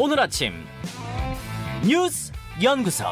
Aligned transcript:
오늘 0.00 0.20
아침 0.20 0.52
뉴스 1.84 2.30
연구소. 2.62 3.04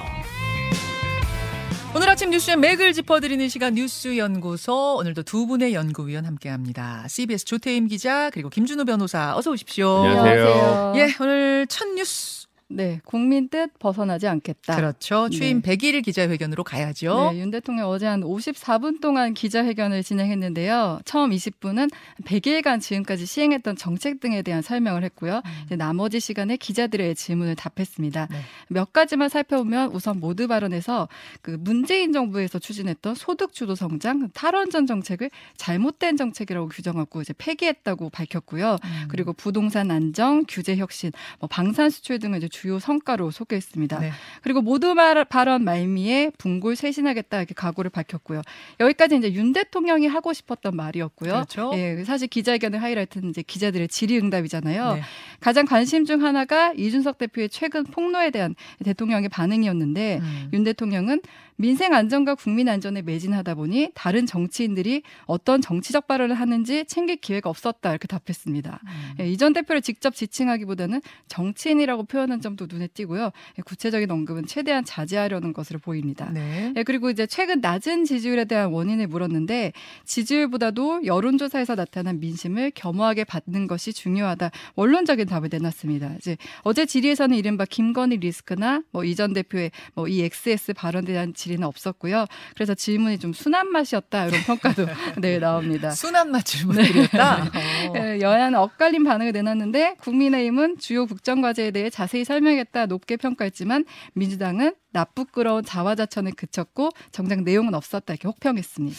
오늘 1.97 2.09
아침 2.09 2.31
뉴스의 2.31 2.56
맥을 2.59 2.93
짚어드리는 2.93 3.49
시간 3.49 3.74
뉴스 3.74 4.17
연구소 4.17 4.96
오늘도 4.99 5.25
두 5.25 5.46
분의 5.46 5.75
연구위원 5.75 6.27
함께합니다. 6.27 7.06
CBS 7.09 7.45
조태임 7.45 7.88
기자 7.88 8.31
그리고 8.31 8.51
김준우 8.51 8.85
변호사 8.85 9.35
어서 9.37 9.51
오십시오. 9.51 10.04
안녕하세요. 10.04 10.92
예 10.96 11.14
오늘 11.21 11.67
첫 11.69 11.88
뉴스 11.88 12.46
네, 12.69 13.01
국민 13.04 13.48
뜻 13.48 13.71
벗어나지 13.78 14.26
않겠다. 14.26 14.74
그렇죠. 14.74 15.28
취임 15.28 15.62
네. 15.62 15.76
100일 15.76 16.05
기자회견으로 16.05 16.64
가야죠. 16.64 17.30
네, 17.32 17.38
윤 17.38 17.50
대통령 17.52 17.88
어제 17.88 18.06
한 18.06 18.23
54분 18.23 19.00
동안 19.00 19.34
기자회견을 19.34 20.02
진행했는데요. 20.02 21.00
처음 21.05 21.30
20분은 21.30 21.91
100일간 22.24 22.80
지금까지 22.80 23.24
시행했던 23.24 23.77
정책 23.77 24.18
등에 24.18 24.42
대한 24.42 24.62
설명을 24.62 25.05
했고요. 25.05 25.42
이제 25.66 25.77
나머지 25.77 26.18
시간에 26.18 26.56
기자들의 26.56 27.14
질문을 27.14 27.55
답했습니다. 27.55 28.27
네. 28.30 28.36
몇 28.69 28.92
가지만 28.92 29.28
살펴보면 29.28 29.92
우선 29.92 30.19
모두 30.19 30.48
발언에서 30.48 31.08
그 31.42 31.52
문재인 31.60 32.12
정부에서 32.12 32.58
추진했던 32.58 33.14
소득 33.14 33.52
주도 33.52 33.77
성장, 33.77 34.28
탈원전 34.30 34.86
정책을 34.86 35.30
잘못된 35.56 36.16
정책이라고 36.16 36.69
규정하고 36.69 37.22
이제 37.22 37.33
폐기했다고 37.38 38.10
밝혔고요. 38.10 38.78
음. 38.83 39.05
그리고 39.08 39.33
부동산 39.33 39.92
안정, 39.92 40.44
규제 40.48 40.77
혁신, 40.77 41.12
뭐 41.38 41.48
방산 41.48 41.91
수출 41.91 42.19
등을 42.19 42.38
이제 42.38 42.48
주요 42.56 42.78
성과로 42.78 43.30
소개했습니다. 43.30 43.98
네. 44.01 44.10
그리고 44.42 44.62
모두 44.62 44.95
말, 44.95 45.23
발언 45.27 45.62
말미에 45.64 46.30
분골 46.38 46.74
쇄신하겠다 46.74 47.38
이렇게 47.38 47.55
각오를 47.55 47.91
밝혔고요. 47.91 48.41
여기까지 48.80 49.16
이제 49.16 49.33
윤 49.34 49.52
대통령이 49.52 50.06
하고 50.06 50.33
싶었던 50.33 50.74
말이었고요. 50.74 51.33
그렇죠. 51.33 51.70
예, 51.74 52.02
사실 52.05 52.28
기자회견의 52.28 52.80
하이라이트는 52.80 53.28
이제 53.30 53.42
기자들의 53.42 53.88
질의응답이잖아요. 53.88 54.95
네. 54.95 55.03
가장 55.41 55.67
관심 55.67 56.06
중 56.06 56.22
하나가 56.25 56.72
이준석 56.72 57.19
대표의 57.19 57.50
최근 57.50 57.84
폭로에 57.84 58.30
대한 58.30 58.55
대통령의 58.84 59.28
반응이었는데 59.28 60.19
음. 60.23 60.50
윤 60.55 60.64
대통령은 60.64 61.20
민생 61.56 61.92
안전과 61.92 62.34
국민 62.34 62.68
안전에 62.68 63.02
매진하다 63.02 63.54
보니 63.54 63.90
다른 63.94 64.26
정치인들이 64.26 65.02
어떤 65.26 65.60
정치적 65.60 66.06
발언을 66.06 66.34
하는지 66.34 66.84
챙길 66.86 67.16
기회가 67.16 67.50
없었다 67.50 67.90
이렇게 67.90 68.08
답했습니다. 68.08 68.80
음. 68.82 69.14
예, 69.20 69.30
이전 69.30 69.52
대표를 69.52 69.82
직접 69.82 70.14
지칭하기보다는 70.14 71.02
정치인이라고 71.28 72.04
표현한 72.04 72.40
점도 72.40 72.66
눈에 72.68 72.86
띄고요. 72.88 73.30
예, 73.58 73.62
구체적인 73.62 74.10
언급은 74.10 74.46
최대한 74.46 74.84
자제하려는 74.84 75.52
것으로 75.52 75.78
보입니다. 75.78 76.30
네. 76.32 76.72
예, 76.77 76.82
그리고 76.82 77.10
이제 77.10 77.27
최근 77.27 77.60
낮은 77.60 78.04
지지율에 78.04 78.46
대한 78.46 78.70
원인을 78.70 79.06
물었는데 79.06 79.72
지지율보다도 80.04 81.04
여론조사에서 81.04 81.74
나타난 81.74 82.20
민심을 82.20 82.72
겸허하게 82.74 83.24
받는 83.24 83.66
것이 83.66 83.92
중요하다. 83.92 84.50
원론적인 84.74 85.27
답을 85.27 85.48
내놨습니다. 85.50 86.14
이제 86.18 86.36
어제 86.62 86.86
질의에서는 86.86 87.36
이른바 87.36 87.64
김건희 87.64 88.16
리스크나 88.16 88.82
뭐 88.92 89.04
이전 89.04 89.32
대표의 89.34 89.70
뭐 89.94 90.06
이 90.08 90.22
XS 90.22 90.72
발언에 90.74 91.06
대한 91.06 91.34
질의는 91.47 91.66
없었고요. 91.66 92.27
그래서 92.55 92.75
질문이 92.75 93.19
좀 93.19 93.33
순한 93.33 93.70
맛이었다 93.70 94.27
이런 94.27 94.42
평가도 94.42 94.86
네 95.20 95.39
나옵니다. 95.39 95.91
순한 95.91 96.30
맛 96.30 96.44
질문드렸다. 96.44 97.44
어. 97.91 97.92
예, 97.97 98.20
여야는 98.20 98.58
엇갈린 98.58 99.05
반응을 99.05 99.33
내놨는데 99.33 99.97
국민의힘은 100.00 100.78
주요 100.78 101.06
국정 101.06 101.41
과제에 101.41 101.70
대해 101.70 101.89
자세히 101.91 102.24
설명했다 102.24 102.86
높게 102.86 103.17
평가했지만 103.17 103.84
민주당은 104.14 104.74
나쁘끄러운 104.92 105.64
자화자찬에 105.64 106.33
그쳤고 106.33 106.91
정작 107.12 107.42
내용은 107.42 107.74
없었다 107.74 108.14
이렇게 108.14 108.28
혹평했습니다. 108.28 108.98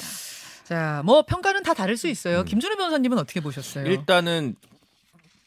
자, 0.63 1.01
뭐 1.05 1.23
평가는 1.23 1.63
다 1.63 1.73
다를 1.73 1.97
수 1.97 2.07
있어요. 2.07 2.39
음. 2.39 2.45
김준우 2.45 2.75
변호사님은 2.75 3.17
어떻게 3.17 3.39
보셨어요? 3.39 3.85
일단은 3.85 4.55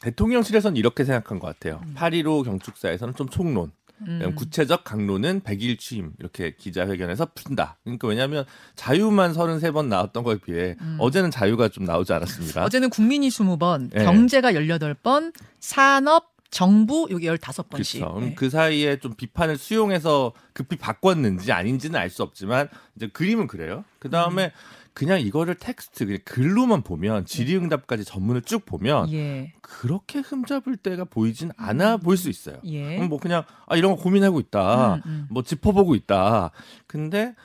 대통령실에서는 0.01 0.77
이렇게 0.77 1.05
생각한 1.05 1.39
것 1.39 1.47
같아요. 1.47 1.79
8.15 1.95 2.43
경축사에서는 2.43 3.13
좀 3.15 3.29
총론, 3.29 3.71
음. 4.07 4.33
구체적 4.35 4.83
강론은 4.83 5.41
100일 5.41 5.77
취임 5.79 6.11
이렇게 6.19 6.55
기자회견에서 6.55 7.27
푼다. 7.35 7.77
그러니까 7.83 8.07
왜냐하면 8.07 8.45
자유만 8.75 9.33
33번 9.33 9.87
나왔던 9.87 10.23
거에 10.23 10.37
비해 10.37 10.75
음. 10.81 10.97
어제는 10.99 11.31
자유가 11.31 11.67
좀 11.69 11.83
나오지 11.85 12.11
않았습니까? 12.13 12.63
어제는 12.65 12.89
국민이 12.89 13.29
20번, 13.29 13.89
네. 13.93 14.03
경제가 14.03 14.53
18번, 14.53 15.33
산업, 15.59 16.31
정부 16.49 17.07
여기 17.11 17.27
15번씩. 17.27 17.99
그렇죠. 17.99 18.13
그럼 18.13 18.35
그 18.35 18.49
사이에 18.49 18.99
좀 18.99 19.13
비판을 19.15 19.57
수용해서 19.57 20.33
급히 20.53 20.75
바꿨는지 20.75 21.51
아닌지는 21.53 21.97
알 21.99 22.09
수 22.09 22.23
없지만 22.23 22.67
이제 22.97 23.07
그림은 23.07 23.47
그래요. 23.47 23.85
그 23.99 24.09
다음에 24.09 24.45
음. 24.45 24.49
그냥 24.93 25.21
이거를 25.21 25.55
텍스트 25.55 26.05
그냥 26.05 26.19
글로만 26.25 26.81
보면 26.81 27.25
질의응답까지 27.25 28.03
전문을 28.03 28.41
쭉 28.41 28.65
보면 28.65 29.11
예. 29.13 29.53
그렇게 29.61 30.19
흠잡을 30.19 30.75
때가 30.77 31.05
보이진 31.05 31.51
않아 31.57 31.97
보일 31.97 32.17
수 32.17 32.29
있어요. 32.29 32.57
예. 32.65 32.97
뭐 32.99 33.17
그냥 33.19 33.43
아 33.67 33.75
이런 33.77 33.95
거 33.95 34.01
고민하고 34.01 34.39
있다. 34.39 34.95
음, 34.95 35.01
음. 35.05 35.27
뭐 35.29 35.43
짚어보고 35.43 35.95
있다. 35.95 36.51
근데 36.87 37.35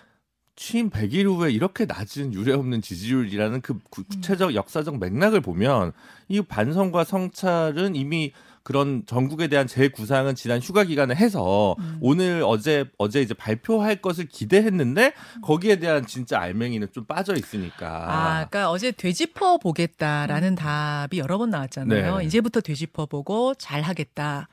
취임 0.56 0.89
100일 0.91 1.27
후에 1.27 1.53
이렇게 1.53 1.85
낮은 1.85 2.33
유례 2.33 2.53
없는 2.55 2.81
지지율이라는 2.83 3.61
그 3.61 3.79
구- 3.91 4.05
구체적 4.05 4.55
역사적 4.55 4.99
맥락을 4.99 5.41
보면 5.43 5.93
이 6.29 6.41
반성과 6.41 7.05
성찰은 7.05 7.95
이미 7.95 8.33
그런 8.66 9.04
전국에 9.06 9.47
대한 9.47 9.69
재구상은 9.69 10.34
지난 10.34 10.59
휴가 10.60 10.82
기간에 10.82 11.15
해서 11.15 11.77
음. 11.78 11.99
오늘 12.00 12.43
어제 12.44 12.84
어제 12.99 13.22
이제 13.22 13.32
발표할 13.32 14.03
것을 14.03 14.27
기대했는데 14.27 15.12
거기에 15.43 15.77
대한 15.77 16.04
진짜 16.04 16.41
알맹이는 16.41 16.88
좀 16.93 17.05
빠져 17.05 17.37
있으니까 17.37 17.87
아, 17.88 18.32
그러니까 18.49 18.69
어제 18.72 18.91
되짚어 18.91 19.59
보겠다라는 19.59 20.56
답이 20.56 21.19
여러 21.19 21.38
번 21.38 21.50
나왔잖아요. 21.50 22.19
네. 22.19 22.25
이제부터 22.25 22.60
되짚어 22.60 23.06
보고 23.06 23.55
잘 23.55 23.82
하겠다. 23.82 24.49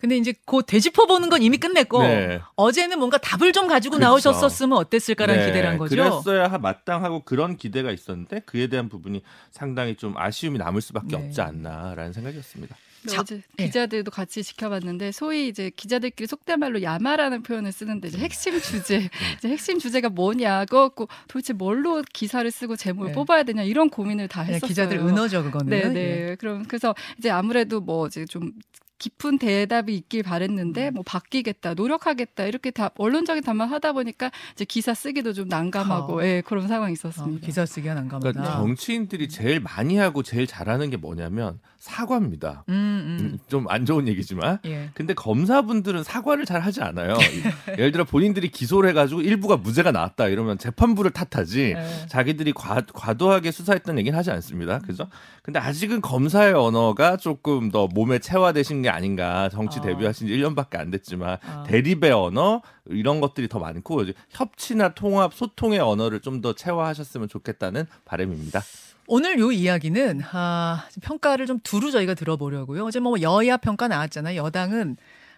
근데 0.00 0.16
이제 0.16 0.34
그 0.44 0.62
되짚어 0.66 1.06
보는 1.06 1.28
건 1.30 1.40
이미 1.40 1.56
끝냈고 1.56 2.02
네. 2.02 2.40
어제는 2.56 2.98
뭔가 2.98 3.16
답을 3.16 3.52
좀 3.52 3.68
가지고 3.68 3.94
그렇죠. 3.98 4.08
나오셨었으면 4.08 4.76
어땠을까라는 4.76 5.40
네, 5.40 5.46
기대를 5.46 5.68
한 5.68 5.78
거죠. 5.78 5.94
그랬어야 5.94 6.48
하- 6.48 6.58
마땅하고 6.58 7.22
그런 7.22 7.56
기대가 7.56 7.92
있었는데 7.92 8.40
그에 8.40 8.66
대한 8.66 8.88
부분이 8.88 9.22
상당히 9.52 9.94
좀 9.94 10.16
아쉬움이 10.16 10.58
남을 10.58 10.80
수밖에 10.80 11.16
네. 11.16 11.26
없지 11.26 11.40
않나라는 11.40 12.12
생각이었습니다. 12.12 12.74
자, 13.06 13.20
어제 13.20 13.42
예. 13.58 13.66
기자들도 13.66 14.10
같이 14.10 14.42
지켜봤는데 14.42 15.12
소위 15.12 15.48
이제 15.48 15.70
기자들끼리 15.74 16.26
속된 16.26 16.58
말로 16.58 16.82
야마라는 16.82 17.42
표현을 17.42 17.72
쓰는데 17.72 18.08
이제 18.08 18.18
핵심 18.18 18.60
주제, 18.60 19.08
이제 19.38 19.48
핵심 19.48 19.78
주제가 19.78 20.08
뭐냐고 20.08 20.90
고 20.90 21.08
도대체 21.28 21.52
뭘로 21.52 22.02
기사를 22.12 22.48
쓰고 22.50 22.76
제목을 22.76 23.10
네. 23.10 23.14
뽑아야 23.14 23.42
되냐 23.42 23.62
이런 23.62 23.90
고민을 23.90 24.28
다 24.28 24.42
했었어요. 24.42 24.68
기자들 24.68 24.98
은어죠 24.98 25.42
그거는. 25.44 25.70
네, 25.70 25.88
네. 25.88 26.30
예. 26.30 26.36
그럼 26.36 26.64
그래서 26.66 26.94
이제 27.18 27.30
아무래도 27.30 27.80
뭐 27.80 28.06
이제 28.06 28.24
좀 28.24 28.52
깊은 28.98 29.38
대답이 29.38 29.94
있길 29.94 30.20
음. 30.20 30.24
바랬는데 30.24 30.90
뭐 30.90 31.02
바뀌겠다, 31.04 31.74
노력하겠다 31.74 32.44
이렇게 32.44 32.70
다 32.70 32.90
언론적인 32.96 33.42
답만 33.42 33.68
하다 33.68 33.92
보니까 33.92 34.30
이제 34.52 34.64
기사 34.64 34.94
쓰기도 34.94 35.32
좀 35.32 35.48
난감하고 35.48 36.20
어. 36.20 36.24
예, 36.24 36.42
그런 36.44 36.66
상황이 36.68 36.90
어, 36.90 36.92
있었습니다. 36.92 37.46
기사 37.46 37.66
쓰기가 37.66 37.94
난감하다. 37.94 38.32
그러니까 38.32 38.56
정치인들이 38.56 39.28
제일 39.28 39.60
많이 39.60 39.96
하고 39.96 40.22
제일 40.22 40.46
잘하는 40.46 40.90
게 40.90 40.96
뭐냐면 40.96 41.58
사과입니다. 41.78 42.64
음, 42.68 42.74
음. 42.74 43.38
좀안 43.48 43.86
좋은 43.86 44.08
얘기지만 44.08 44.58
예. 44.64 44.90
근데 44.94 45.14
검사분들은 45.14 46.02
사과를 46.02 46.44
잘 46.44 46.60
하지 46.60 46.80
않아요. 46.82 47.16
예를 47.78 47.92
들어 47.92 48.04
본인들이 48.04 48.48
기소를 48.48 48.90
해가지고 48.90 49.20
일부가 49.20 49.56
무죄가 49.56 49.92
나왔다 49.92 50.26
이러면 50.26 50.58
재판부를 50.58 51.12
탓하지 51.12 51.74
예. 51.76 52.06
자기들이 52.08 52.52
과, 52.52 52.82
과도하게 52.92 53.52
수사했다는 53.52 54.00
얘기는 54.00 54.18
하지 54.18 54.30
않습니다. 54.32 54.80
그죠? 54.80 55.06
근데 55.42 55.60
아직은 55.60 56.00
검사의 56.00 56.54
언어가 56.54 57.16
조금 57.16 57.70
더 57.70 57.86
몸에 57.86 58.18
체화되신 58.18 58.85
게 58.86 58.90
아닌가. 58.90 59.48
정치 59.48 59.80
아. 59.80 59.82
데뷔하신 59.82 60.28
지 60.28 60.32
1년밖에 60.36 60.78
안 60.78 60.90
됐지만 60.92 61.38
아. 61.44 61.64
대립의 61.66 62.12
언어 62.12 62.62
이런 62.86 63.20
것들이 63.20 63.48
더 63.48 63.58
많고 63.58 64.04
협치나 64.30 64.90
통합, 64.94 65.34
소통의 65.34 65.80
언어를 65.80 66.20
좀 66.20 66.36
더 66.36 66.52
체화하셨으면 66.54 67.28
좋겠다는 67.28 67.86
바람입니다. 68.04 68.60
오늘 69.08 69.38
요 69.38 69.50
이야기는 69.50 70.20
아, 70.32 70.84
평가를 71.00 71.46
좀 71.46 71.58
두루 71.62 71.90
저희가 71.90 72.12
들어보려고요. 72.14 72.84
어제 72.84 73.00
뭐 73.00 73.20
여야 73.22 73.56
평가 73.56 73.88
나왔잖아요. 73.88 74.36
여당은 74.44 74.96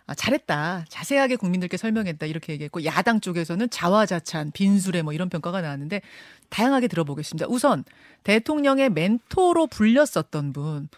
아, 0.08 0.14
잘했다. 0.14 0.86
자세하게 0.88 1.36
국민들께 1.36 1.76
설명했다. 1.76 2.26
이렇게 2.26 2.52
얘기했고 2.54 2.84
야당 2.84 3.20
쪽에서는 3.20 3.70
자화자찬, 3.70 4.50
빈수레 4.52 5.02
뭐 5.02 5.12
이런 5.12 5.28
평가가 5.28 5.60
나왔는데 5.60 6.00
다양하게 6.48 6.88
들어보겠습니다. 6.88 7.46
우선 7.48 7.84
대통령의 8.24 8.90
멘토로 8.90 9.68
불렸었던 9.68 10.52
분 10.52 10.88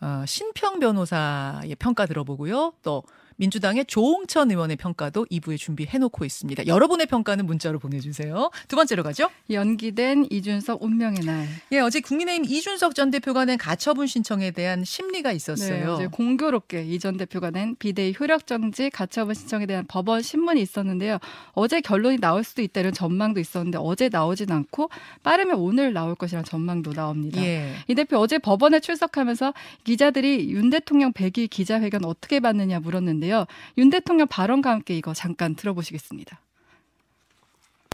어, 0.00 0.24
신평 0.26 0.78
변호사의 0.80 1.74
평가 1.78 2.06
들어보고요. 2.06 2.74
또 2.82 3.02
민주당의 3.42 3.84
조홍천 3.86 4.50
의원의 4.50 4.76
평가도 4.76 5.26
2부에 5.30 5.56
준비해놓고 5.56 6.24
있습니다. 6.24 6.66
여러분의 6.66 7.06
평가는 7.06 7.46
문자로 7.46 7.78
보내주세요. 7.78 8.50
두 8.66 8.74
번째로 8.76 9.04
가죠. 9.04 9.30
연기된 9.48 10.26
이준석 10.28 10.82
운명의 10.82 11.20
날. 11.24 11.46
예, 11.70 11.78
어제 11.78 12.00
국민의힘 12.00 12.44
이준석 12.44 12.96
전 12.96 13.10
대표가 13.12 13.44
낸 13.44 13.56
가처분 13.56 14.08
신청에 14.08 14.50
대한 14.50 14.84
심리가 14.84 15.30
네, 15.30 15.36
있었어요. 15.36 15.92
어제 15.94 16.06
공교롭게 16.08 16.84
이 16.84 16.98
전 16.98 17.16
대표가 17.16 17.52
낸 17.52 17.76
비대위 17.78 18.16
효력 18.18 18.44
정지 18.48 18.90
가처분 18.90 19.32
신청에 19.36 19.66
대한 19.66 19.84
법원 19.86 20.20
신문이 20.20 20.60
있었는데요. 20.60 21.18
어제 21.52 21.80
결론이 21.80 22.18
나올 22.18 22.42
수도 22.42 22.60
있다 22.60 22.80
이런 22.80 22.92
전망도 22.92 23.38
있었는데 23.38 23.78
어제 23.80 24.08
나오진 24.08 24.50
않고 24.50 24.90
빠르면 25.22 25.58
오늘 25.60 25.92
나올 25.92 26.16
것이라는 26.16 26.44
전망도 26.44 26.92
나옵니다. 26.92 27.40
예. 27.40 27.72
이 27.86 27.94
대표 27.94 28.18
어제 28.18 28.38
법원에 28.38 28.80
출석하면서 28.80 29.54
기자들이 29.84 30.50
윤 30.50 30.70
대통령 30.70 31.12
100일 31.12 31.48
기자회견 31.48 32.04
어떻게 32.04 32.40
봤느냐 32.40 32.80
물었는데 32.80 33.27
요. 33.28 33.46
윤 33.76 33.90
대통령 33.90 34.26
발언과 34.26 34.70
함께 34.70 34.96
이거 34.96 35.14
잠깐 35.14 35.54
들어보시겠습니다. 35.54 36.40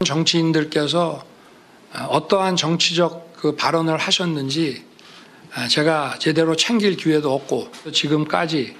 정치인들께서 0.03 1.23
어떠한 2.09 2.55
정치적 2.55 3.33
그 3.33 3.55
발언을 3.55 3.97
하셨는지 3.97 4.83
제가 5.69 6.19
제대로 6.19 6.55
챙길 6.55 6.97
기회도 6.97 7.33
없고 7.33 7.71
지금까지 7.93 8.75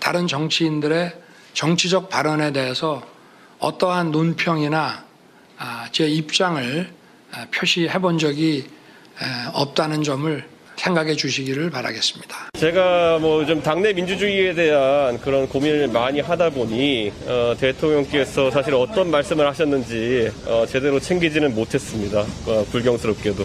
다른 0.00 0.26
정치인들의 0.26 1.14
정치적 1.52 2.08
발언에 2.08 2.52
대해서 2.52 3.02
어떠한 3.58 4.12
논평이나 4.12 5.04
아, 5.58 5.88
제 5.90 6.08
입장을 6.08 6.94
표시해 7.52 7.98
본 7.98 8.16
적이 8.18 8.68
없다는 9.52 10.04
점을 10.04 10.48
생각해 10.78 11.14
주시기를 11.14 11.70
바라겠습니다. 11.70 12.50
제가 12.58 13.18
뭐 13.18 13.44
좀 13.48 13.62
당내 13.62 13.92
민주주의에 13.94 14.52
대한 14.54 15.18
그런 15.20 15.48
고민을 15.48 15.88
많이 15.88 16.20
하다 16.20 16.50
보니 16.50 17.10
어, 17.26 17.54
대통령께서 17.58 18.50
사실 18.50 18.74
어떤 18.74 19.10
말씀을 19.10 19.46
하셨는지 19.46 20.30
어, 20.46 20.66
제대로 20.68 21.00
챙기지는 21.00 21.54
못했습니다. 21.54 22.20
어, 22.46 22.64
불경스럽게도. 22.70 23.44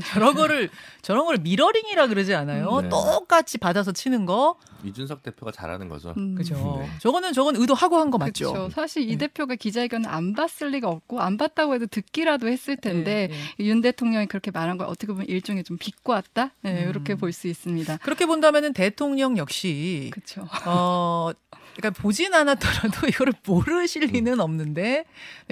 저런 0.12 0.34
거를 0.34 0.70
저런 1.02 1.24
걸 1.26 1.38
미러링이라 1.38 2.06
그러지 2.08 2.34
않아요? 2.34 2.80
네. 2.82 2.88
똑같이 2.88 3.58
받아서 3.58 3.92
치는 3.92 4.26
거. 4.26 4.56
이준석 4.84 5.22
대표가 5.24 5.50
잘하는 5.50 5.88
거죠. 5.88 6.14
음. 6.16 6.34
그죠. 6.36 6.54
네. 6.80 6.88
저거는 7.00 7.32
저건 7.32 7.56
의도하고 7.56 7.96
한 7.96 8.10
거 8.10 8.16
맞죠? 8.18 8.52
그렇죠. 8.52 8.70
사실 8.74 9.02
이 9.02 9.16
네. 9.16 9.26
대표가 9.26 9.54
기자회견을 9.56 10.08
안 10.08 10.32
봤을 10.34 10.70
리가 10.70 10.88
없고 10.88 11.20
안 11.20 11.36
봤다고 11.36 11.74
해도 11.74 11.86
듣기라도 11.86 12.48
했을 12.48 12.76
텐데 12.76 13.28
네, 13.58 13.64
윤 13.66 13.80
대통령이 13.80 14.26
그렇게 14.26 14.50
말한 14.50 14.78
걸 14.78 14.86
어떻게 14.86 15.08
보면 15.12 15.26
일종의 15.26 15.64
좀 15.64 15.76
비꼬았다 15.78 16.52
네, 16.62 16.84
음. 16.84 16.88
이렇게 16.90 17.14
볼 17.16 17.32
수 17.32 17.48
있습니다. 17.48 17.98
그렇게 17.98 18.24
본다면은 18.26 18.72
대통령 18.72 19.36
역시 19.36 20.10
그렇죠. 20.12 20.48
어 20.64 21.30
그러니까 21.78 22.02
보진 22.02 22.34
않았더라도 22.34 23.06
이거를 23.08 23.32
모르실 23.46 24.02
음. 24.02 24.08
리는 24.08 24.40
없는데 24.40 25.04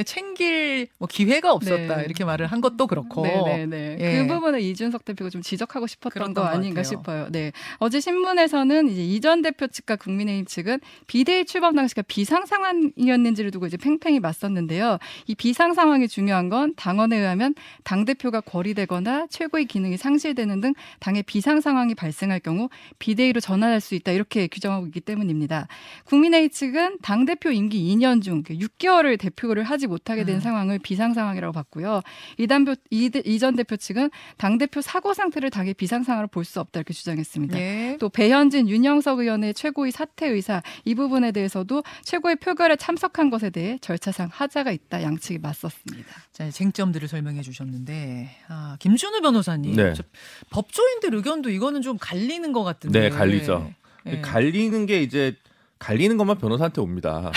챙길 0.05 0.88
뭐 0.99 1.06
기회가 1.06 1.52
없었다 1.52 1.96
네. 1.99 2.05
이렇게 2.05 2.25
말을 2.25 2.49
한 2.49 2.61
것도 2.61 2.88
그렇고 2.88 3.23
네네네. 3.23 3.96
예. 4.00 4.19
그 4.19 4.26
부분을 4.26 4.61
이준석 4.61 5.05
대표가 5.05 5.31
좀 5.31 5.40
지적하고 5.40 5.87
싶었던 5.87 6.34
거것 6.34 6.52
아닌가. 6.52 6.82
싶어요. 6.82 7.28
네. 7.31 7.52
어제 7.78 8.00
신문에서는 8.00 8.88
이제 8.88 9.05
이전 9.05 9.40
대표 9.40 9.69
측과 9.69 9.94
국민의힘 9.96 10.46
측은 10.46 10.81
비대위 11.06 11.44
출범 11.46 11.76
당시가 11.76 12.02
비상 12.02 12.44
상황이었는지를 12.44 13.52
두고 13.52 13.67
이제 13.67 13.76
팽팽히 13.76 14.19
맞섰는데요. 14.19 14.99
이 15.29 15.34
비상 15.37 15.75
상황이 15.75 16.08
중요한 16.08 16.49
건 16.49 16.75
당원에 16.76 17.17
의하면 17.19 17.55
당 17.84 18.05
대표가 18.05 18.40
거리되거나 18.40 19.29
최고의 19.31 19.67
기능이 19.67 19.96
상실되는 19.96 20.61
등 20.61 20.75
당의 20.99 21.22
비상 21.22 21.61
상황이 21.61 21.94
발생할 21.94 22.40
경우 22.40 22.69
비대위로 22.99 23.38
전환할 23.40 23.81
수 23.81 23.94
있다 23.94 24.11
이렇게 24.11 24.49
규정하고 24.49 24.87
있기 24.87 25.00
때문입니다. 25.00 25.69
국민의힘 26.17 26.51
측은 26.51 26.99
당 27.03 27.25
대표 27.25 27.51
임기 27.51 27.79
2년 27.95 28.23
중 28.23 28.43
6개월을 28.43 29.19
대표를 29.19 29.63
하지 29.63 29.87
못하게 29.87 30.25
된 30.25 30.37
음. 30.37 30.41
상황을 30.41 30.79
비상 30.79 31.15
상황이라고 31.15 31.53
봤고요. 31.53 32.03
이단표 32.39 32.75
이전 32.91 33.57
대표 33.57 33.77
측은 33.77 34.11
당 34.37 34.59
대표 34.59 34.81
사고 34.81 35.13
상태를 35.15 35.51
당의 35.51 35.75
비상 35.75 36.03
상황으로 36.03 36.29
볼 36.29 36.47
수 36.47 36.61
없다 36.61 36.79
이렇게 36.79 36.95
주장했습니다. 36.95 37.59
예. 37.59 37.97
또 37.99 38.09
배현진, 38.09 38.69
윤영석 38.69 39.19
의원의 39.19 39.53
최고의 39.55 39.91
사퇴 39.91 40.29
의사 40.29 40.63
이 40.85 40.95
부분에 40.95 41.33
대해서도 41.33 41.83
최고의 42.05 42.37
표결에 42.37 42.77
참석한 42.77 43.31
것에 43.31 43.51
대해 43.51 43.79
절차상 43.81 44.29
하자가 44.33 44.71
있다 44.71 45.03
양측이 45.03 45.41
맞섰습니다. 45.41 46.09
자, 46.31 46.49
쟁점들을 46.49 47.09
설명해 47.09 47.43
주셨는데 47.43 48.31
아, 48.47 48.77
김준우 48.79 49.23
변호사님 49.23 49.75
네. 49.75 49.93
저 49.95 50.05
법조인들 50.51 51.15
의견도 51.17 51.51
이거는 51.51 51.83
좀 51.83 51.99
갈리는 52.01 52.53
것 52.53 52.63
같은데. 52.63 53.01
네, 53.01 53.11
갈리죠. 53.11 53.73
예. 54.07 54.21
갈리는 54.21 54.87
게 54.87 55.03
이제 55.03 55.35
갈리는 55.78 56.17
것만 56.17 56.38
변호사한테 56.38 56.81
옵니다. 56.81 57.31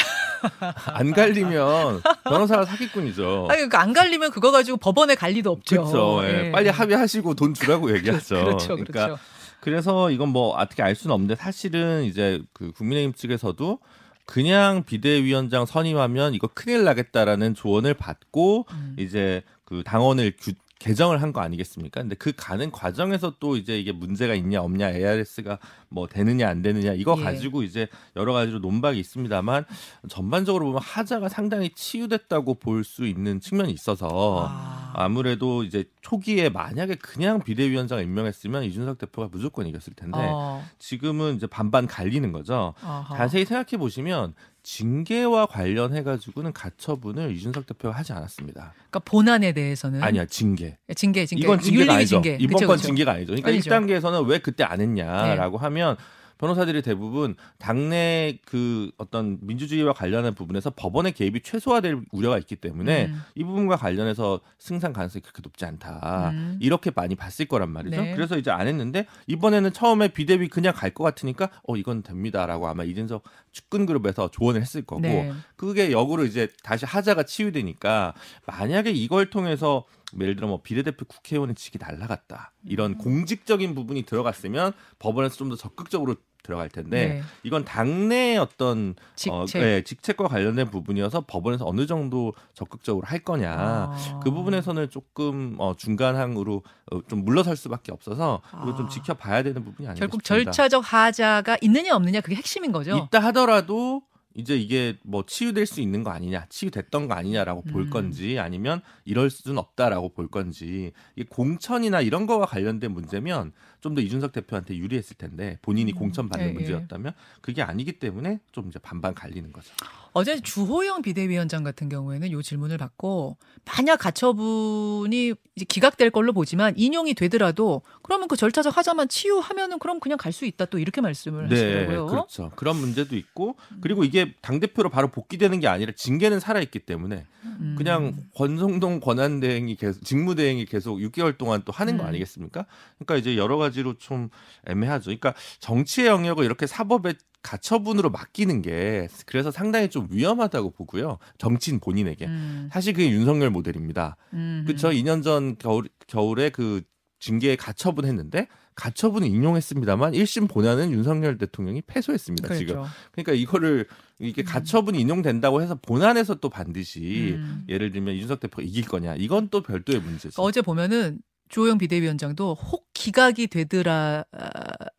안 0.85 1.11
갈리면 1.11 2.01
변호사가 2.23 2.65
사기꾼이죠. 2.65 3.47
아니, 3.49 3.57
그러니까 3.57 3.81
안 3.81 3.93
갈리면 3.93 4.31
그거 4.31 4.51
가지고 4.51 4.77
법원에 4.77 5.15
갈 5.15 5.31
리도 5.31 5.51
없죠. 5.51 5.83
그렇죠. 5.83 6.19
예. 6.23 6.47
예. 6.47 6.51
빨리 6.51 6.69
합의하시고 6.69 7.33
돈 7.35 7.53
주라고 7.53 7.93
얘기하죠. 7.95 8.35
그렇죠, 8.43 8.67
그러니까 8.69 9.05
그렇죠. 9.05 9.21
그래서 9.59 10.11
이건 10.11 10.29
뭐 10.29 10.55
어떻게 10.55 10.83
알 10.83 10.95
수는 10.95 11.13
없는데 11.13 11.35
사실은 11.35 12.05
이제 12.05 12.41
그 12.53 12.71
국민의힘 12.71 13.13
측에서도 13.13 13.79
그냥 14.25 14.83
비대위원장 14.83 15.65
선임하면 15.65 16.33
이거 16.33 16.47
큰일 16.53 16.83
나겠다라는 16.83 17.55
조언을 17.55 17.95
받고 17.95 18.67
음. 18.71 18.95
이제 18.97 19.41
그 19.65 19.83
당원을 19.83 20.33
규, 20.39 20.53
개정을 20.79 21.21
한 21.21 21.33
거 21.33 21.41
아니겠습니까? 21.41 22.01
근데 22.01 22.15
그 22.15 22.31
가는 22.35 22.71
과정에서 22.71 23.35
또 23.39 23.57
이제 23.57 23.77
이게 23.77 23.91
문제가 23.91 24.33
있냐 24.33 24.61
없냐 24.61 24.89
ARS가 24.91 25.59
뭐 25.89 26.07
되느냐 26.07 26.47
안 26.47 26.61
되느냐 26.61 26.93
이거 26.93 27.15
예. 27.19 27.23
가지고 27.23 27.63
이제 27.63 27.87
여러 28.15 28.33
가지로 28.33 28.59
논박이 28.59 28.97
있습니다만 28.99 29.65
전반적으로 30.07 30.65
보면 30.65 30.81
하자가 30.81 31.29
상당히 31.29 31.69
치유됐다고 31.75 32.55
볼 32.55 32.83
수 32.83 33.05
있는 33.05 33.39
측면이 33.41 33.71
있어서 33.73 34.47
아. 34.49 34.93
아무래도 34.95 35.63
이제 35.63 35.83
초기에 36.01 36.49
만약에 36.49 36.95
그냥 36.95 37.43
비대위원장을 37.43 38.01
임명했으면 38.03 38.63
이준석 38.63 38.97
대표가 38.97 39.27
무조건 39.31 39.67
이겼을 39.67 39.93
텐데 39.93 40.17
어. 40.19 40.63
지금은 40.79 41.35
이제 41.35 41.45
반반 41.45 41.85
갈리는 41.87 42.31
거죠. 42.31 42.73
아하. 42.81 43.15
자세히 43.17 43.45
생각해 43.45 43.77
보시면 43.77 44.33
징계와 44.71 45.47
관련해 45.47 46.03
가지고는 46.03 46.53
가처분을 46.53 47.35
이준석 47.35 47.65
대표가 47.65 47.97
하지 47.97 48.13
않았습니다. 48.13 48.73
그러니까 48.75 48.99
본안에 48.99 49.51
대해서는 49.51 50.03
아니야 50.03 50.25
징계. 50.25 50.77
징계, 50.95 51.25
징계. 51.25 51.43
이건 51.43 51.59
징계가 51.59 51.95
아니죠. 51.95 52.21
징계. 52.21 52.37
이번 52.39 52.53
그쵸, 52.55 52.67
건 52.67 52.75
그쵸. 52.75 52.85
징계가 52.87 53.13
아니죠. 53.13 53.31
그러니까 53.31 53.49
아니죠. 53.49 53.69
네. 53.69 53.75
1단계에서는 53.75 54.27
왜 54.27 54.37
그때 54.37 54.63
안 54.63 54.79
했냐라고 54.79 55.57
하면 55.57 55.97
변호사들이 56.39 56.81
대부분 56.81 57.35
당내 57.57 58.39
그 58.45 58.91
어떤 58.97 59.37
민주주의와 59.41 59.93
관련한 59.93 60.33
부분에서 60.33 60.71
법원의 60.71 61.11
개입이 61.11 61.41
최소화될 61.41 62.01
우려가 62.11 62.37
있기 62.39 62.55
때문에 62.55 63.07
음. 63.07 63.21
이 63.35 63.43
부분과 63.43 63.75
관련해서 63.75 64.39
승산 64.57 64.93
가능성이 64.93 65.21
그렇게 65.21 65.41
높지 65.43 65.65
않다. 65.65 66.31
음. 66.33 66.57
이렇게 66.61 66.91
많이 66.95 67.15
봤을 67.15 67.45
거란 67.45 67.69
말이죠. 67.69 68.01
네. 68.01 68.15
그래서 68.15 68.37
이제 68.37 68.49
안 68.51 68.67
했는데 68.67 69.05
이번에는 69.27 69.73
처음에 69.73 70.07
비대위 70.07 70.47
그냥 70.47 70.73
갈 70.73 70.89
것 70.89 71.03
같으니까 71.03 71.49
어 71.67 71.75
이건 71.75 72.01
됩니다라고 72.01 72.67
아마 72.67 72.83
이준석 72.83 73.21
측근그룹에서 73.51 74.31
조언을 74.31 74.59
했을 74.61 74.81
거고 74.81 75.01
네. 75.01 75.31
그게 75.55 75.91
역으로 75.91 76.25
이제 76.25 76.47
다시 76.63 76.85
하자가 76.85 77.23
치유되니까 77.23 78.15
만약에 78.47 78.89
이걸 78.89 79.29
통해서 79.29 79.85
예를 80.19 80.35
들어 80.35 80.47
뭐 80.47 80.61
비례대표 80.63 81.05
국회의원의 81.05 81.53
직이 81.53 81.77
날라갔다 81.79 82.53
이런 82.65 82.93
음. 82.93 82.97
공직적인 82.97 83.75
부분이 83.75 84.03
들어갔으면 84.03 84.73
법원에서 84.97 85.35
좀 85.35 85.49
더 85.49 85.55
적극적으로 85.55 86.15
들어갈 86.49 86.67
텐데 86.67 87.07
네. 87.07 87.21
이건 87.43 87.63
당내 87.63 88.37
어떤 88.37 88.95
직책. 89.15 89.33
어, 89.33 89.45
네, 89.45 89.83
직책과 89.83 90.27
관련된 90.27 90.71
부분이어서 90.71 91.25
법원에서 91.27 91.65
어느 91.67 91.85
정도 91.85 92.33
적극적으로 92.55 93.05
할 93.05 93.19
거냐 93.19 93.51
아. 93.51 94.19
그 94.23 94.31
부분에서는 94.31 94.89
조금 94.89 95.55
어, 95.59 95.75
중간항으로 95.77 96.63
어, 96.91 97.01
좀 97.07 97.23
물러설 97.23 97.55
수밖에 97.55 97.91
없어서 97.91 98.41
이거 98.63 98.75
좀 98.75 98.87
아. 98.87 98.89
지켜봐야 98.89 99.43
되는 99.43 99.63
부분이 99.63 99.87
아닌가 99.87 99.99
결국. 99.99 100.23
절차적 100.23 100.91
하자가 100.91 101.57
있느냐 101.61 101.95
없느냐 101.95 102.21
그게 102.21 102.35
핵심인 102.35 102.71
거죠. 102.71 102.97
있다 102.97 103.19
하더라도 103.19 104.01
이제 104.35 104.55
이게 104.55 104.97
뭐 105.03 105.25
치유될 105.25 105.65
수 105.65 105.81
있는 105.81 106.03
거 106.03 106.11
아니냐, 106.11 106.45
치유됐던 106.49 107.07
거 107.07 107.15
아니냐라고 107.15 107.63
볼 107.63 107.83
음. 107.83 107.89
건지 107.89 108.39
아니면 108.39 108.81
이럴 109.03 109.29
수는 109.29 109.57
없다라고 109.57 110.09
볼 110.09 110.27
건지 110.27 110.91
이게 111.15 111.27
공천이나 111.29 112.01
이런 112.01 112.27
거와 112.27 112.45
관련된 112.45 112.91
문제면 112.91 113.51
좀 113.81 113.95
더 113.95 114.01
이준석 114.01 114.33
대표한테 114.33 114.77
유리했을 114.77 115.17
텐데 115.17 115.57
본인이 115.61 115.93
음. 115.93 115.97
공천 115.97 116.29
받는 116.29 116.47
예, 116.47 116.49
예. 116.49 116.53
문제였다면 116.53 117.13
그게 117.41 117.61
아니기 117.61 117.93
때문에 117.93 118.39
좀 118.51 118.67
이제 118.67 118.77
반반 118.79 119.13
갈리는 119.13 119.51
거죠. 119.51 119.73
어제 120.13 120.39
주호영 120.39 121.01
비대위원장 121.01 121.63
같은 121.63 121.89
경우에는 121.89 122.31
요 122.31 122.41
질문을 122.41 122.77
받고 122.77 123.37
만약 123.65 123.97
가처분이 123.97 125.33
기각될 125.67 126.09
걸로 126.09 126.33
보지만 126.33 126.73
인용이 126.77 127.13
되더라도 127.13 127.81
그러면 128.01 128.27
그 128.27 128.35
절차적 128.35 128.75
하자만 128.77 129.09
치유하면은 129.09 129.77
그럼 129.79 129.99
그냥 129.99 130.17
갈 130.17 130.29
수 130.29 130.45
있다 130.45 130.65
또 130.65 130.79
이렇게 130.79 131.01
말씀을 131.01 131.51
하시더라고요. 131.51 132.05
그렇죠. 132.05 132.51
그런 132.55 132.77
문제도 132.77 133.15
있고 133.15 133.57
그리고 133.81 134.03
이게 134.03 134.35
당 134.41 134.59
대표로 134.59 134.89
바로 134.89 135.09
복귀되는 135.09 135.59
게 135.59 135.67
아니라 135.67 135.91
징계는 135.95 136.39
살아 136.39 136.61
있기 136.61 136.79
때문에 136.79 137.25
음. 137.43 137.75
그냥 137.77 138.15
권성동 138.35 138.99
권한 139.01 139.39
대행이 139.39 139.75
계속 139.75 140.05
직무 140.05 140.35
대행이 140.35 140.65
계속 140.65 140.97
6개월 140.99 141.37
동안 141.37 141.63
또 141.65 141.71
하는 141.71 141.97
거 141.97 142.03
음. 142.03 142.07
아니겠습니까? 142.07 142.65
그러니까 142.99 143.15
이제 143.17 143.37
여러 143.37 143.57
가지로 143.57 143.97
좀 143.97 144.29
애매하죠. 144.67 145.05
그러니까 145.05 145.33
정치의 145.59 146.07
영역을 146.07 146.45
이렇게 146.45 146.67
사법에 146.67 147.13
가처분으로 147.41 148.09
맡기는 148.09 148.61
게 148.61 149.07
그래서 149.25 149.51
상당히 149.51 149.89
좀 149.89 150.07
위험하다고 150.11 150.71
보고요. 150.71 151.17
정치인 151.37 151.79
본인에게. 151.79 152.25
음. 152.25 152.69
사실 152.71 152.93
그게 152.93 153.09
윤석열 153.09 153.49
모델입니다. 153.49 154.17
음. 154.33 154.65
그쵸? 154.67 154.89
2년 154.89 155.23
전 155.23 155.57
겨울, 155.57 155.87
겨울에 156.07 156.49
그 156.49 156.81
징계에 157.19 157.55
가처분 157.55 158.05
했는데 158.05 158.47
가처분을 158.75 159.27
인용했습니다만 159.27 160.13
1심 160.13 160.49
본안은 160.49 160.91
윤석열 160.91 161.37
대통령이 161.37 161.81
패소했습니다. 161.81 162.55
지금. 162.55 162.75
그렇죠. 162.75 162.89
그러니까 163.11 163.33
이거를 163.33 163.85
이게 164.19 164.41
가처분이 164.41 164.99
인용된다고 165.01 165.61
해서 165.61 165.75
본안에서 165.75 166.35
또 166.35 166.49
반드시 166.49 167.35
음. 167.37 167.65
예를 167.67 167.91
들면 167.91 168.15
윤석 168.15 168.39
대표가 168.39 168.63
이길 168.63 168.85
거냐 168.85 169.15
이건 169.15 169.49
또 169.49 169.61
별도의 169.61 169.99
문제죠. 169.99 170.41
어제 170.41 170.61
보면은 170.61 171.19
조영 171.49 171.77
비대위원장도 171.77 172.53
혹 172.53 172.88
기각이 173.03 173.47
되더라, 173.47 174.25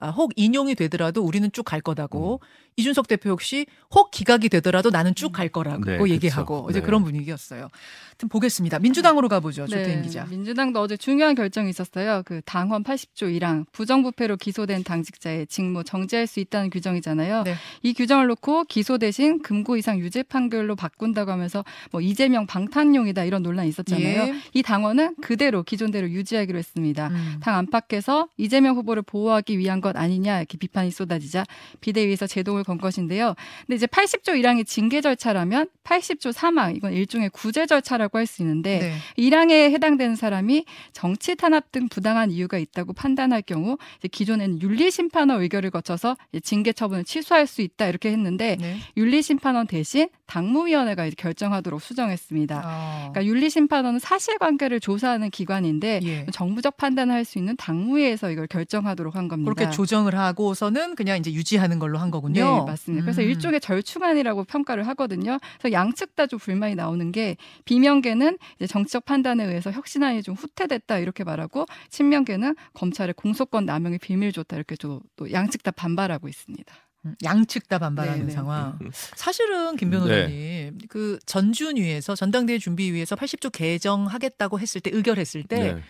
아, 0.00 0.10
혹 0.10 0.32
인용이 0.34 0.74
되더라도 0.74 1.22
우리는 1.22 1.50
쭉 1.52 1.64
갈 1.70 1.80
거다고. 1.82 2.40
음. 2.42 2.46
이준석 2.76 3.08
대표 3.08 3.28
역시 3.30 3.66
혹 3.90 4.10
기각이 4.10 4.48
되더라도 4.48 4.88
나는 4.90 5.14
쭉 5.14 5.32
갈 5.32 5.48
거라고 5.50 5.84
네, 5.84 5.98
그쵸. 5.98 6.08
얘기하고 6.08 6.64
어제 6.68 6.80
네. 6.80 6.86
그런 6.86 7.04
분위기였어요. 7.04 7.68
하여튼 8.08 8.28
보겠습니다. 8.30 8.78
민주당으로 8.78 9.28
가보죠. 9.28 9.66
조태인 9.66 10.02
기자. 10.02 10.24
네, 10.24 10.30
민주당도 10.30 10.80
어제 10.80 10.96
중요한 10.96 11.34
결정이 11.34 11.68
있었어요. 11.68 12.22
그 12.24 12.40
당헌 12.46 12.82
80조 12.84 13.38
1항 13.38 13.66
부정부패로 13.72 14.36
기소된 14.36 14.84
당직자의 14.84 15.48
직무 15.48 15.84
정지할 15.84 16.26
수 16.26 16.40
있다는 16.40 16.70
규정이잖아요. 16.70 17.42
네. 17.42 17.54
이 17.82 17.92
규정을 17.92 18.28
놓고 18.28 18.64
기소 18.64 18.96
대신 18.98 19.42
금고 19.42 19.76
이상 19.76 19.98
유죄 19.98 20.22
판결로 20.22 20.74
바꾼다고 20.74 21.30
하면서 21.30 21.64
뭐 21.90 22.00
이재명 22.00 22.46
방탄용이다 22.46 23.24
이런 23.24 23.42
논란이 23.42 23.68
있었잖아요. 23.68 24.22
예. 24.22 24.34
이 24.54 24.62
당헌은 24.62 25.16
그대로 25.20 25.62
기존대로 25.64 26.08
유지하기로 26.08 26.58
했습니다. 26.58 27.08
음. 27.08 27.40
당 27.42 27.56
안팎 27.56 27.88
에서 27.92 28.28
이재명 28.36 28.76
후보를 28.76 29.02
보호하기 29.02 29.58
위한 29.58 29.80
것 29.80 29.96
아니냐 29.96 30.38
이렇게 30.38 30.56
비판이 30.58 30.90
쏟아지자 30.90 31.44
비대위에서 31.80 32.26
제동을 32.26 32.62
건 32.62 32.78
것인데요. 32.78 33.34
근데 33.66 33.76
이제 33.76 33.86
80조 33.86 34.40
1항이 34.40 34.66
징계 34.66 35.00
절차라면 35.00 35.68
80조 35.84 36.32
3항 36.32 36.76
이건 36.76 36.92
일종의 36.92 37.30
구제 37.30 37.66
절차라고 37.66 38.18
할 38.18 38.26
수 38.26 38.42
있는데 38.42 38.78
네. 38.78 38.94
1항에 39.18 39.70
해당되는 39.72 40.14
사람이 40.14 40.64
정치 40.92 41.34
탄압 41.34 41.72
등 41.72 41.88
부당한 41.88 42.30
이유가 42.30 42.58
있다고 42.58 42.92
판단할 42.92 43.42
경우 43.42 43.76
기존에는 44.08 44.62
윤리심판원 44.62 45.40
의결을 45.42 45.70
거쳐서 45.70 46.16
징계 46.42 46.72
처분을 46.72 47.04
취소할 47.04 47.46
수 47.46 47.62
있다 47.62 47.86
이렇게 47.88 48.12
했는데 48.12 48.56
네. 48.60 48.76
윤리심판원 48.96 49.66
대신 49.66 50.08
당무위원회가 50.26 51.10
결정하도록 51.16 51.82
수정했습니다. 51.82 52.62
어. 52.64 53.10
그러니까 53.10 53.24
윤리심판원은 53.24 53.98
사실관계를 53.98 54.78
조사하는 54.78 55.30
기관인데 55.30 56.00
예. 56.04 56.26
정부적 56.32 56.76
판단을 56.76 57.14
할 57.14 57.24
수 57.24 57.38
있는 57.38 57.54
당 57.56 57.79
무위에서 57.80 58.30
이걸 58.30 58.46
결정하도록 58.46 59.14
한 59.14 59.28
겁니다. 59.28 59.52
그렇게 59.52 59.70
조정을 59.70 60.16
하고서는 60.16 60.94
그냥 60.94 61.18
이제 61.18 61.32
유지하는 61.32 61.78
걸로 61.78 61.98
한 61.98 62.10
거군요. 62.10 62.60
네, 62.60 62.64
맞습니다. 62.66 63.04
그래서 63.04 63.22
음. 63.22 63.26
일종의 63.26 63.60
절충안이라고 63.60 64.44
평가를 64.44 64.86
하거든요. 64.88 65.38
그래서 65.58 65.72
양측 65.72 66.16
다 66.16 66.26
좀 66.30 66.38
불만이 66.38 66.76
나오는 66.76 67.10
게 67.12 67.36
비명계는 67.64 68.38
이제 68.56 68.66
정치적 68.66 69.04
판단에 69.04 69.44
의해서 69.44 69.70
혁신안이 69.72 70.22
좀 70.22 70.34
후퇴됐다 70.36 70.98
이렇게 70.98 71.24
말하고 71.24 71.66
친명계는 71.88 72.54
검찰의 72.74 73.14
공소권 73.14 73.64
남용이 73.66 73.98
비밀 73.98 74.32
줬다 74.32 74.56
이렇게 74.56 74.76
또, 74.76 75.00
또 75.16 75.32
양측 75.32 75.62
다 75.62 75.70
반발하고 75.70 76.28
있습니다. 76.28 76.72
음, 77.06 77.14
양측 77.24 77.68
다 77.68 77.78
반발하는 77.78 78.20
네, 78.20 78.26
네. 78.26 78.32
상황. 78.32 78.78
사실은 79.16 79.76
김 79.76 79.90
변호사님 79.90 80.78
그 80.88 81.18
전준위에서 81.26 82.14
전당대회 82.14 82.58
준비위에서 82.58 83.16
80조 83.16 83.50
개정하겠다고 83.52 84.60
했을 84.60 84.80
때 84.80 84.90
의결했을 84.92 85.42
때 85.44 85.74
네. 85.74 85.82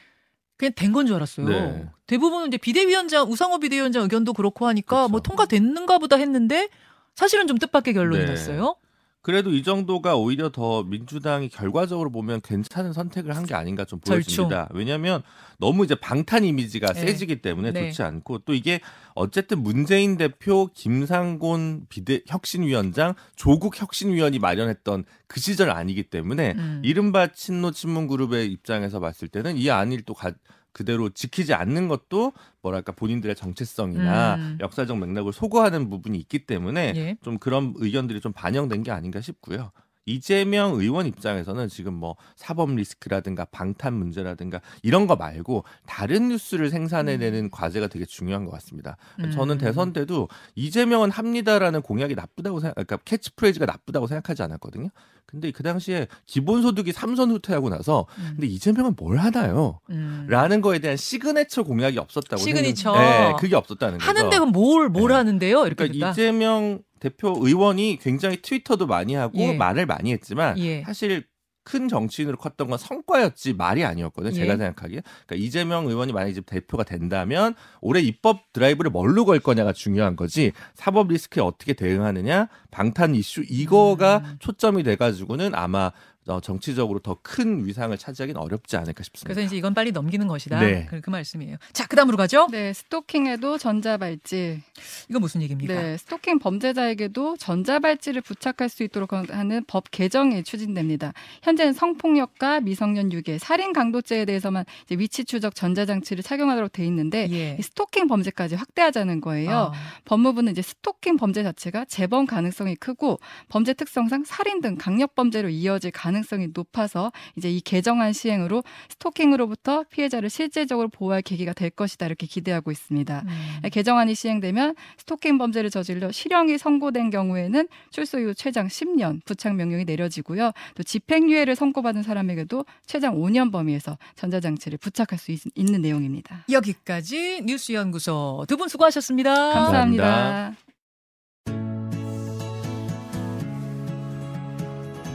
그냥 0.60 0.72
된 0.76 0.92
건 0.92 1.06
줄 1.06 1.16
알았어요. 1.16 1.46
네. 1.48 1.84
대부분은 2.06 2.48
이제 2.48 2.56
비대위원장 2.58 3.30
우상호 3.30 3.58
비대위원장 3.58 4.02
의견도 4.02 4.32
그렇고 4.34 4.66
하니까 4.66 4.96
그렇죠. 4.96 5.10
뭐 5.10 5.20
통과됐는가 5.20 5.98
보다 5.98 6.16
했는데 6.16 6.68
사실은 7.14 7.46
좀 7.46 7.58
뜻밖의 7.58 7.94
결론이 7.94 8.24
네. 8.24 8.30
났어요. 8.30 8.76
그래도 9.22 9.52
이 9.52 9.62
정도가 9.62 10.16
오히려 10.16 10.48
더 10.50 10.82
민주당이 10.82 11.50
결과적으로 11.50 12.10
보면 12.10 12.40
괜찮은 12.40 12.92
선택을 12.94 13.36
한 13.36 13.44
게 13.44 13.54
아닌가 13.54 13.84
좀. 13.84 14.00
보여집니다. 14.00 14.68
왜냐하면 14.72 15.22
너무 15.58 15.84
이제 15.84 15.94
방탄 15.94 16.44
이미지가 16.44 16.92
네. 16.94 17.00
세지기 17.00 17.42
때문에 17.42 17.72
네. 17.72 17.90
좋지 17.90 18.02
않고 18.02 18.38
또 18.40 18.54
이게 18.54 18.80
어쨌든 19.14 19.62
문재인 19.62 20.16
대표, 20.16 20.68
김상곤 20.72 21.86
비대 21.88 22.20
혁신위원장, 22.26 23.14
조국 23.36 23.78
혁신위원이 23.80 24.38
마련했던 24.38 25.04
그 25.26 25.40
시절 25.40 25.70
아니기 25.70 26.04
때문에 26.04 26.54
음. 26.56 26.80
이른바 26.84 27.26
친노 27.26 27.72
친문 27.72 28.06
그룹의 28.06 28.46
입장에서 28.50 29.00
봤을 29.00 29.28
때는 29.28 29.56
이 29.58 29.68
안을 29.70 30.02
또 30.06 30.14
가, 30.14 30.32
그대로 30.72 31.10
지키지 31.10 31.54
않는 31.54 31.88
것도 31.88 32.32
뭐랄까 32.62 32.92
본인들의 32.92 33.34
정체성이나 33.36 34.34
음. 34.36 34.58
역사적 34.60 34.98
맥락을 34.98 35.32
소거하는 35.32 35.90
부분이 35.90 36.18
있기 36.18 36.46
때문에 36.46 36.92
예. 36.96 37.16
좀 37.22 37.38
그런 37.38 37.74
의견들이 37.76 38.20
좀 38.20 38.32
반영된 38.32 38.82
게 38.82 38.90
아닌가 38.90 39.20
싶고요. 39.20 39.72
이재명 40.06 40.74
의원 40.74 41.06
입장에서는 41.06 41.68
지금 41.68 41.94
뭐 41.94 42.16
사법 42.34 42.74
리스크라든가 42.74 43.44
방탄 43.44 43.94
문제라든가 43.94 44.60
이런 44.82 45.06
거 45.06 45.16
말고 45.16 45.64
다른 45.86 46.28
뉴스를 46.28 46.70
생산해내는 46.70 47.50
과제가 47.50 47.86
되게 47.88 48.04
중요한 48.04 48.44
것 48.44 48.50
같습니다. 48.52 48.96
음. 49.20 49.30
저는 49.30 49.58
대선 49.58 49.92
때도 49.92 50.28
이재명은 50.54 51.10
합니다라는 51.10 51.82
공약이 51.82 52.14
나쁘다고 52.14 52.60
생각, 52.60 52.74
그러니까 52.74 52.96
캐치프레이즈가 52.98 53.66
나쁘다고 53.66 54.06
생각하지 54.06 54.42
않았거든요. 54.42 54.88
근데 55.26 55.50
그 55.50 55.62
당시에 55.62 56.06
기본소득이 56.26 56.92
이선 56.92 57.30
후퇴하고 57.30 57.68
나서 57.70 58.06
음. 58.18 58.30
근데 58.36 58.46
이재명은 58.46 58.94
뭘 58.96 59.18
하나요? 59.18 59.80
음. 59.90 60.26
라는 60.28 60.60
거에 60.60 60.78
대한 60.78 60.96
시그네처 60.96 61.62
공약이 61.64 61.98
없었다고 61.98 62.36
시그니처. 62.42 62.92
생각- 62.94 63.00
네, 63.28 63.34
그게 63.38 63.54
없었다는 63.56 63.98
거죠. 63.98 64.08
하는데 64.08 64.36
그럼 64.36 64.52
뭘, 64.52 64.88
뭘 64.88 65.08
네. 65.10 65.14
하는데요? 65.14 65.60
이렇게 65.66 65.74
그러니까 65.74 66.08
됐다. 66.08 66.10
이재명 66.12 66.80
대표 66.98 67.34
의원이 67.40 67.98
굉장히 68.02 68.42
트위터도 68.42 68.86
많이 68.86 69.14
하고 69.14 69.38
예. 69.38 69.54
말을 69.54 69.86
많이 69.86 70.12
했지만 70.12 70.58
예. 70.58 70.82
사실 70.84 71.24
큰 71.70 71.88
정치인으로 71.88 72.36
컸던 72.36 72.68
건 72.68 72.78
성과였지 72.78 73.54
말이 73.54 73.84
아니었거든요. 73.84 74.32
제가 74.32 74.54
예. 74.54 74.56
생각하기에. 74.56 75.02
그러니까 75.26 75.46
이재명 75.46 75.86
의원이 75.86 76.12
만약에 76.12 76.32
이제 76.32 76.40
대표가 76.40 76.82
된다면 76.82 77.54
올해 77.80 78.00
입법 78.00 78.52
드라이브를 78.52 78.90
뭘로 78.90 79.24
걸 79.24 79.38
거냐가 79.38 79.72
중요한 79.72 80.16
거지. 80.16 80.52
사법 80.74 81.08
리스크에 81.08 81.42
어떻게 81.42 81.72
대응하느냐, 81.74 82.48
방탄 82.70 83.14
이슈 83.14 83.44
이거가 83.48 84.22
음. 84.24 84.36
초점이 84.40 84.82
돼 84.82 84.96
가지고는 84.96 85.54
아마 85.54 85.86
어, 85.86 85.92
정치적으로 86.38 87.00
더 87.00 87.16
큰 87.22 87.64
위상을 87.66 87.96
차지하기는 87.96 88.40
어렵지 88.40 88.76
않을까 88.76 89.02
싶습니다. 89.04 89.32
그래서 89.32 89.46
이제 89.46 89.56
이건 89.56 89.74
빨리 89.74 89.92
넘기는 89.92 90.26
것이다. 90.26 90.60
네. 90.60 90.86
그, 90.88 91.00
그 91.00 91.10
말씀이에요. 91.10 91.56
자, 91.72 91.86
그 91.86 91.96
다음으로 91.96 92.16
가죠. 92.16 92.48
네, 92.50 92.72
스토킹에도 92.72 93.58
전자발찌. 93.58 94.60
이거 95.08 95.20
무슨 95.20 95.42
얘기입니까? 95.42 95.74
네, 95.74 95.96
스토킹 95.96 96.38
범죄자에게도 96.38 97.36
전자발찌를 97.36 98.22
부착할 98.22 98.68
수 98.68 98.82
있도록 98.82 99.12
하는 99.12 99.64
법 99.66 99.90
개정이 99.90 100.42
추진됩니다. 100.44 101.12
현재는 101.42 101.72
성폭력과 101.72 102.60
미성년 102.60 103.12
유괴, 103.12 103.38
살인 103.38 103.72
강도죄에 103.72 104.24
대해서만 104.24 104.64
이제 104.84 104.96
위치 104.96 105.24
추적 105.24 105.54
전자 105.54 105.86
장치를 105.86 106.22
착용하도록 106.22 106.72
돼 106.72 106.84
있는데 106.86 107.28
예. 107.30 107.56
이 107.58 107.62
스토킹 107.62 108.06
범죄까지 108.08 108.54
확대하자는 108.56 109.20
거예요. 109.20 109.50
어. 109.50 109.72
법무부는 110.04 110.52
이제 110.52 110.62
스토킹 110.62 111.16
범죄 111.16 111.42
자체가 111.42 111.84
재범 111.84 112.26
가능성이 112.26 112.76
크고 112.76 113.20
범죄 113.48 113.72
특성상 113.72 114.24
살인 114.24 114.60
등 114.60 114.76
강력 114.76 115.14
범죄로 115.14 115.48
이어질 115.48 115.90
가능성이 115.90 116.48
높아서 116.54 117.12
이제 117.36 117.50
이 117.50 117.60
개정안 117.60 118.12
시행으로 118.12 118.62
스토킹으로부터 118.90 119.84
피해자를 119.90 120.30
실제적으로 120.30 120.88
보호할 120.88 121.22
계기가 121.22 121.52
될 121.52 121.70
것이다 121.70 122.06
이렇게 122.06 122.26
기대하고 122.26 122.70
있습니다. 122.70 123.24
음. 123.26 123.68
개정안이 123.70 124.14
시행되면 124.14 124.74
스토킹 124.98 125.38
범죄를 125.38 125.70
저질러 125.70 126.12
실형이 126.12 126.58
선고된 126.58 127.10
경우에는 127.10 127.68
출소 127.90 128.18
이후 128.18 128.34
최장 128.34 128.68
10년 128.68 129.24
부착 129.24 129.54
명령이 129.56 129.84
내려지고요. 129.84 130.52
또 130.74 130.82
집행유예를 130.82 131.56
선고받은 131.56 132.02
사람에게도 132.02 132.64
최장 132.86 133.16
5년 133.16 133.50
범위에서 133.52 133.98
전자장치를 134.16 134.78
부착할 134.78 135.18
수 135.18 135.32
있, 135.32 135.40
는 135.56 135.80
내용입니다. 135.82 136.44
여기까지 136.50 137.42
뉴스연구소 137.44 138.44
두 138.48 138.56
분 138.56 138.68
수고하셨습니다. 138.68 139.52
감사합니다. 139.54 140.54